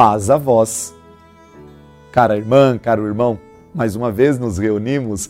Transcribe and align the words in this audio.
paz 0.00 0.30
a 0.30 0.38
vós. 0.38 0.94
Cara 2.10 2.34
irmã, 2.34 2.78
caro 2.78 3.06
irmão, 3.06 3.38
mais 3.74 3.94
uma 3.94 4.10
vez 4.10 4.38
nos 4.38 4.56
reunimos 4.56 5.28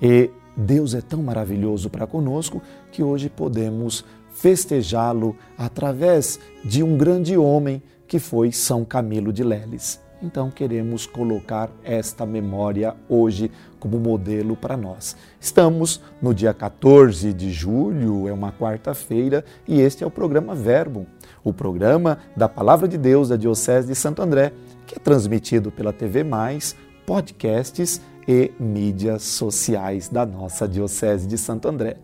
e 0.00 0.30
Deus 0.56 0.94
é 0.94 1.02
tão 1.02 1.22
maravilhoso 1.22 1.90
para 1.90 2.06
conosco 2.06 2.62
que 2.90 3.02
hoje 3.02 3.28
podemos 3.28 4.02
festejá-lo 4.32 5.36
através 5.58 6.40
de 6.64 6.82
um 6.82 6.96
grande 6.96 7.36
homem 7.36 7.82
que 8.08 8.18
foi 8.18 8.52
São 8.52 8.86
Camilo 8.86 9.34
de 9.34 9.44
Leles. 9.44 10.00
Então 10.22 10.50
queremos 10.50 11.06
colocar 11.06 11.70
esta 11.82 12.26
memória 12.26 12.94
hoje 13.08 13.50
como 13.78 13.98
modelo 13.98 14.54
para 14.54 14.76
nós. 14.76 15.16
Estamos 15.40 16.00
no 16.20 16.34
dia 16.34 16.52
14 16.52 17.32
de 17.32 17.50
julho, 17.50 18.28
é 18.28 18.32
uma 18.32 18.52
quarta-feira, 18.52 19.44
e 19.66 19.80
este 19.80 20.04
é 20.04 20.06
o 20.06 20.10
programa 20.10 20.54
Verbo, 20.54 21.06
o 21.42 21.52
programa 21.52 22.18
da 22.36 22.48
Palavra 22.48 22.86
de 22.86 22.98
Deus 22.98 23.30
da 23.30 23.36
Diocese 23.36 23.88
de 23.88 23.94
Santo 23.94 24.20
André, 24.20 24.52
que 24.86 24.96
é 24.96 24.98
transmitido 24.98 25.70
pela 25.70 25.92
TV 25.92 26.22
Mais, 26.22 26.76
podcasts 27.06 28.00
e 28.28 28.52
mídias 28.60 29.22
sociais 29.22 30.08
da 30.08 30.26
nossa 30.26 30.68
Diocese 30.68 31.26
de 31.26 31.38
Santo 31.38 31.66
André. 31.66 31.96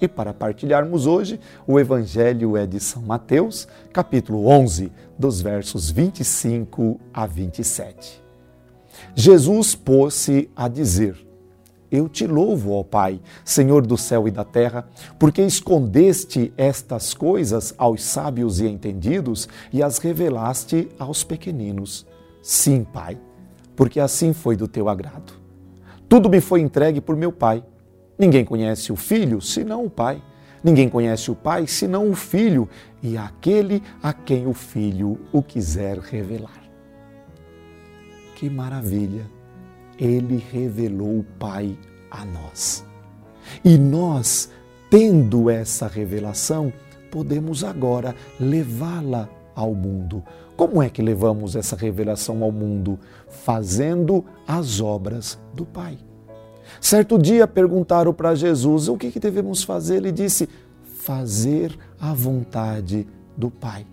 E 0.00 0.06
para 0.06 0.32
partilharmos 0.32 1.06
hoje, 1.06 1.40
o 1.66 1.78
Evangelho 1.78 2.56
é 2.56 2.66
de 2.66 2.78
São 2.78 3.02
Mateus, 3.02 3.66
capítulo 3.92 4.46
11, 4.46 4.92
dos 5.18 5.40
versos 5.40 5.90
25 5.90 7.00
a 7.12 7.26
27. 7.26 8.22
Jesus 9.14 9.74
pôs-se 9.74 10.48
a 10.54 10.68
dizer: 10.68 11.16
Eu 11.90 12.08
te 12.08 12.26
louvo, 12.28 12.74
ó 12.74 12.84
Pai, 12.84 13.20
Senhor 13.44 13.84
do 13.84 13.96
céu 13.96 14.28
e 14.28 14.30
da 14.30 14.44
terra, 14.44 14.88
porque 15.18 15.42
escondeste 15.42 16.52
estas 16.56 17.12
coisas 17.12 17.74
aos 17.76 18.02
sábios 18.02 18.60
e 18.60 18.68
entendidos 18.68 19.48
e 19.72 19.82
as 19.82 19.98
revelaste 19.98 20.88
aos 20.96 21.24
pequeninos. 21.24 22.06
Sim, 22.40 22.84
Pai, 22.84 23.18
porque 23.74 23.98
assim 23.98 24.32
foi 24.32 24.56
do 24.56 24.68
teu 24.68 24.88
agrado. 24.88 25.32
Tudo 26.08 26.30
me 26.30 26.40
foi 26.40 26.60
entregue 26.60 27.00
por 27.00 27.16
meu 27.16 27.32
Pai. 27.32 27.64
Ninguém 28.18 28.44
conhece 28.44 28.92
o 28.92 28.96
Filho 28.96 29.40
senão 29.40 29.84
o 29.84 29.90
Pai. 29.90 30.20
Ninguém 30.62 30.88
conhece 30.88 31.30
o 31.30 31.36
Pai 31.36 31.66
senão 31.66 32.10
o 32.10 32.14
Filho 32.14 32.68
e 33.02 33.16
aquele 33.16 33.82
a 34.02 34.12
quem 34.12 34.46
o 34.46 34.52
Filho 34.52 35.20
o 35.32 35.42
quiser 35.42 35.98
revelar. 35.98 36.62
Que 38.34 38.50
maravilha! 38.50 39.26
Ele 39.98 40.36
revelou 40.36 41.20
o 41.20 41.26
Pai 41.38 41.76
a 42.10 42.24
nós. 42.24 42.84
E 43.64 43.78
nós, 43.78 44.50
tendo 44.90 45.48
essa 45.48 45.86
revelação, 45.86 46.72
podemos 47.10 47.64
agora 47.64 48.14
levá-la 48.38 49.28
ao 49.54 49.74
mundo. 49.74 50.22
Como 50.56 50.82
é 50.82 50.88
que 50.88 51.02
levamos 51.02 51.56
essa 51.56 51.76
revelação 51.76 52.42
ao 52.42 52.52
mundo? 52.52 52.98
Fazendo 53.28 54.24
as 54.46 54.80
obras 54.80 55.38
do 55.54 55.64
Pai. 55.64 55.98
Certo 56.80 57.18
dia 57.18 57.46
perguntaram 57.46 58.12
para 58.12 58.34
Jesus 58.34 58.88
o 58.88 58.96
que, 58.96 59.10
que 59.10 59.20
devemos 59.20 59.62
fazer. 59.62 59.96
Ele 59.96 60.12
disse: 60.12 60.48
fazer 60.82 61.78
a 62.00 62.12
vontade 62.12 63.06
do 63.36 63.50
Pai. 63.50 63.86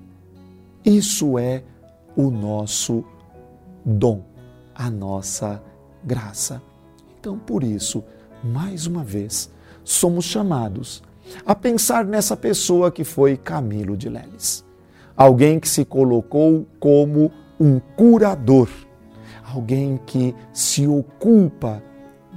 Isso 0.84 1.40
é 1.40 1.64
o 2.16 2.30
nosso 2.30 3.03
dom, 3.86 4.22
a 4.73 4.90
nossa 4.90 5.62
graça. 6.03 6.62
Então, 7.20 7.38
por 7.40 7.64
isso, 7.64 8.03
mais 8.44 8.86
uma 8.86 9.03
vez, 9.03 9.50
somos 9.84 10.26
chamados 10.26 11.02
a 11.46 11.56
pensar 11.56 12.06
nessa 12.06 12.36
pessoa 12.36 12.92
que 12.92 13.03
foi 13.03 13.38
Camilo 13.38 13.97
de 13.97 14.09
Leles. 14.09 14.64
Alguém 15.16 15.59
que 15.59 15.69
se 15.69 15.85
colocou 15.85 16.68
como 16.80 17.31
um 17.59 17.80
curador, 17.80 18.69
alguém 19.44 20.00
que 20.06 20.35
se 20.53 20.88
ocupa 20.88 21.81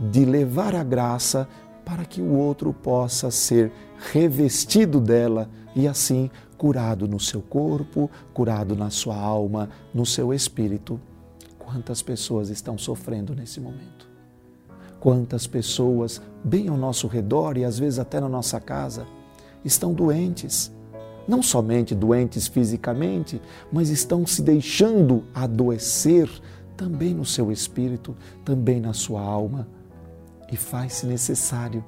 de 0.00 0.24
levar 0.24 0.74
a 0.74 0.84
graça 0.84 1.48
para 1.84 2.04
que 2.04 2.20
o 2.20 2.34
outro 2.34 2.72
possa 2.72 3.30
ser 3.30 3.72
revestido 4.12 5.00
dela 5.00 5.48
e 5.74 5.88
assim 5.88 6.30
curado 6.56 7.08
no 7.08 7.18
seu 7.18 7.40
corpo, 7.40 8.10
curado 8.34 8.76
na 8.76 8.90
sua 8.90 9.16
alma, 9.16 9.70
no 9.94 10.04
seu 10.04 10.34
espírito. 10.34 11.00
Quantas 11.58 12.02
pessoas 12.02 12.50
estão 12.50 12.76
sofrendo 12.76 13.34
nesse 13.34 13.60
momento? 13.60 14.08
Quantas 15.00 15.46
pessoas, 15.46 16.20
bem 16.44 16.68
ao 16.68 16.76
nosso 16.76 17.06
redor 17.06 17.56
e 17.56 17.64
às 17.64 17.78
vezes 17.78 17.98
até 17.98 18.20
na 18.20 18.28
nossa 18.28 18.60
casa, 18.60 19.06
estão 19.64 19.94
doentes? 19.94 20.72
Não 21.26 21.42
somente 21.42 21.94
doentes 21.94 22.48
fisicamente, 22.48 23.40
mas 23.72 23.90
estão 23.90 24.26
se 24.26 24.42
deixando 24.42 25.24
adoecer 25.32 26.28
também 26.76 27.14
no 27.14 27.24
seu 27.24 27.52
espírito, 27.52 28.16
também 28.44 28.80
na 28.80 28.92
sua 28.92 29.20
alma 29.20 29.66
e 30.50 30.56
faz-se 30.56 31.06
necessário 31.06 31.84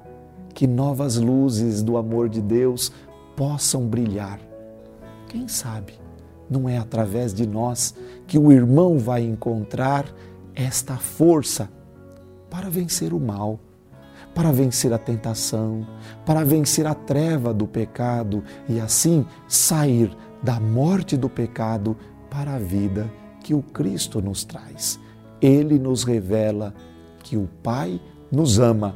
que 0.53 0.67
novas 0.67 1.17
luzes 1.17 1.81
do 1.81 1.97
amor 1.97 2.29
de 2.29 2.41
Deus 2.41 2.91
possam 3.35 3.87
brilhar. 3.87 4.39
Quem 5.27 5.47
sabe 5.47 5.93
não 6.49 6.67
é 6.67 6.77
através 6.77 7.33
de 7.33 7.47
nós 7.47 7.95
que 8.27 8.37
o 8.37 8.51
irmão 8.51 8.99
vai 8.99 9.23
encontrar 9.23 10.05
esta 10.53 10.97
força 10.97 11.69
para 12.49 12.69
vencer 12.69 13.13
o 13.13 13.19
mal, 13.19 13.59
para 14.35 14.51
vencer 14.51 14.91
a 14.91 14.97
tentação, 14.97 15.87
para 16.25 16.43
vencer 16.43 16.85
a 16.85 16.93
treva 16.93 17.53
do 17.53 17.65
pecado 17.65 18.43
e 18.67 18.79
assim 18.79 19.25
sair 19.47 20.15
da 20.43 20.59
morte 20.59 21.15
do 21.15 21.29
pecado 21.29 21.95
para 22.29 22.55
a 22.55 22.59
vida 22.59 23.09
que 23.41 23.53
o 23.53 23.61
Cristo 23.61 24.21
nos 24.21 24.43
traz. 24.43 24.99
Ele 25.41 25.79
nos 25.79 26.03
revela 26.03 26.73
que 27.23 27.37
o 27.37 27.49
Pai 27.63 27.99
nos 28.31 28.59
ama 28.59 28.95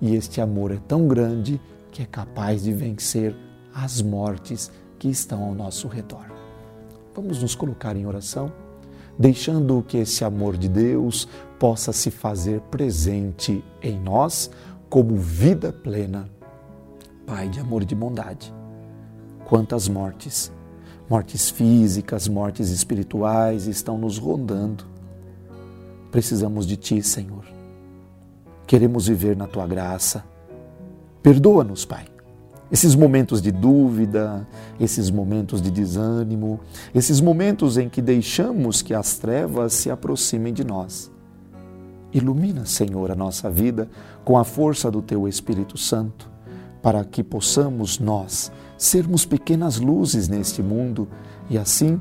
e 0.00 0.14
este 0.14 0.40
amor 0.40 0.72
é 0.72 0.78
tão 0.86 1.08
grande 1.08 1.60
que 1.90 2.02
é 2.02 2.06
capaz 2.06 2.62
de 2.62 2.72
vencer 2.72 3.34
as 3.74 4.02
mortes 4.02 4.70
que 4.98 5.08
estão 5.08 5.42
ao 5.42 5.54
nosso 5.54 5.88
redor. 5.88 6.26
Vamos 7.14 7.40
nos 7.40 7.54
colocar 7.54 7.96
em 7.96 8.06
oração, 8.06 8.52
deixando 9.18 9.82
que 9.82 9.98
esse 9.98 10.24
amor 10.24 10.56
de 10.56 10.68
Deus 10.68 11.28
possa 11.58 11.92
se 11.92 12.10
fazer 12.10 12.60
presente 12.62 13.64
em 13.82 13.98
nós 13.98 14.50
como 14.90 15.16
vida 15.16 15.72
plena. 15.72 16.28
Pai 17.26 17.48
de 17.48 17.60
amor 17.60 17.82
e 17.82 17.86
de 17.86 17.94
bondade, 17.94 18.52
quantas 19.46 19.88
mortes, 19.88 20.52
mortes 21.08 21.48
físicas, 21.48 22.28
mortes 22.28 22.68
espirituais 22.68 23.66
estão 23.66 23.96
nos 23.96 24.18
rondando. 24.18 24.84
Precisamos 26.10 26.66
de 26.66 26.76
Ti, 26.76 27.02
Senhor 27.02 27.53
Queremos 28.66 29.08
viver 29.08 29.36
na 29.36 29.46
tua 29.46 29.66
graça. 29.66 30.24
Perdoa-nos, 31.22 31.84
Pai. 31.84 32.04
Esses 32.72 32.94
momentos 32.94 33.40
de 33.40 33.52
dúvida, 33.52 34.46
esses 34.80 35.10
momentos 35.10 35.60
de 35.60 35.70
desânimo, 35.70 36.58
esses 36.94 37.20
momentos 37.20 37.76
em 37.76 37.88
que 37.88 38.02
deixamos 38.02 38.82
que 38.82 38.94
as 38.94 39.18
trevas 39.18 39.74
se 39.74 39.90
aproximem 39.90 40.52
de 40.52 40.64
nós. 40.64 41.10
Ilumina, 42.12 42.64
Senhor, 42.64 43.10
a 43.10 43.14
nossa 43.14 43.50
vida 43.50 43.88
com 44.24 44.38
a 44.38 44.44
força 44.44 44.90
do 44.90 45.02
teu 45.02 45.28
Espírito 45.28 45.76
Santo, 45.76 46.30
para 46.82 47.04
que 47.04 47.22
possamos 47.22 47.98
nós 47.98 48.50
sermos 48.78 49.24
pequenas 49.24 49.78
luzes 49.78 50.28
neste 50.28 50.62
mundo 50.62 51.08
e 51.50 51.58
assim 51.58 52.00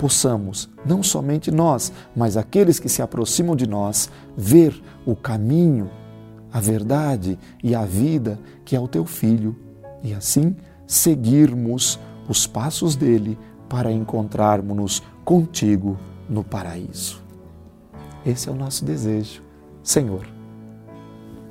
possamos, 0.00 0.70
não 0.82 1.02
somente 1.02 1.50
nós, 1.50 1.92
mas 2.16 2.38
aqueles 2.38 2.80
que 2.80 2.88
se 2.88 3.02
aproximam 3.02 3.54
de 3.54 3.66
nós, 3.66 4.08
ver 4.34 4.82
o 5.04 5.14
caminho 5.14 5.90
a 6.50 6.58
verdade 6.58 7.38
e 7.62 7.74
a 7.74 7.84
vida 7.84 8.40
que 8.64 8.74
é 8.74 8.80
o 8.80 8.88
teu 8.88 9.04
filho, 9.04 9.54
e 10.02 10.14
assim 10.14 10.56
seguirmos 10.86 12.00
os 12.26 12.46
passos 12.46 12.96
dele 12.96 13.38
para 13.68 13.92
encontrarmos-nos 13.92 15.02
contigo 15.22 15.98
no 16.30 16.42
paraíso. 16.42 17.22
Esse 18.24 18.48
é 18.48 18.52
o 18.52 18.56
nosso 18.56 18.86
desejo. 18.86 19.42
Senhor, 19.82 20.26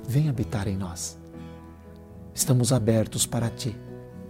vem 0.08 0.28
habitar 0.28 0.68
em 0.68 0.76
nós. 0.76 1.20
Estamos 2.34 2.74
abertos 2.74 3.28
para 3.28 3.48
ti. 3.48 3.78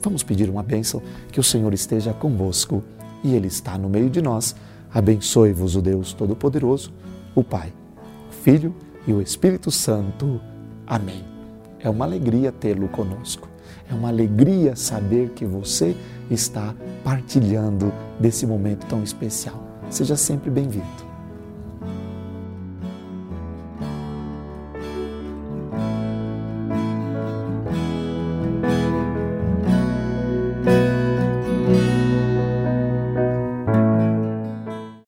Vamos 0.02 0.24
pedir 0.24 0.50
uma 0.50 0.64
bênção, 0.64 1.02
que 1.32 1.40
o 1.40 1.44
Senhor 1.44 1.74
esteja 1.74 2.14
convosco 2.14 2.84
e 3.24 3.34
Ele 3.36 3.48
está 3.48 3.78
no 3.78 3.90
meio 3.90 4.10
de 4.10 4.22
nós. 4.22 4.56
Abençoe-vos 4.94 5.76
o 5.76 5.82
Deus 5.82 6.14
Todo-Poderoso, 6.14 6.92
o 7.36 7.44
Pai, 7.44 7.74
o 8.30 8.34
Filho 8.34 8.74
e 9.08 9.14
o 9.14 9.22
Espírito 9.22 9.72
Santo. 9.72 10.42
Amém. 10.86 11.24
É 11.80 11.90
uma 11.90 12.06
alegria 12.06 12.52
tê-lo 12.52 12.88
conosco. 12.90 13.48
É 13.90 13.94
uma 13.94 14.10
alegria 14.10 14.76
saber 14.76 15.30
que 15.30 15.46
você 15.46 15.96
está 16.30 16.76
partilhando 17.04 17.92
desse 18.20 18.46
momento 18.46 18.86
tão 18.88 19.04
especial. 19.04 19.64
Seja 19.90 20.16
sempre 20.16 20.50
bem-vindo. 20.50 21.09